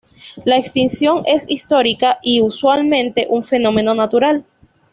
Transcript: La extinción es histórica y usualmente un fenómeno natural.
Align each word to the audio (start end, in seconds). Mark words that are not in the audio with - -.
La 0.45 0.57
extinción 0.57 1.21
es 1.27 1.47
histórica 1.47 2.17
y 2.23 2.41
usualmente 2.41 3.27
un 3.29 3.43
fenómeno 3.43 3.93
natural. 3.93 4.43